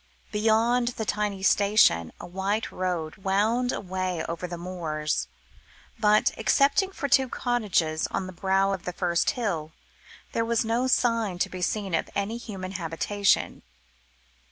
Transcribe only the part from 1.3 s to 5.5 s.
station, a white road wound away over the moors,